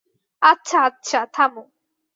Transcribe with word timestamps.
আচ্ছা, 0.41 0.77
আচ্ছা, 0.83 1.19
থামো। 1.33 1.63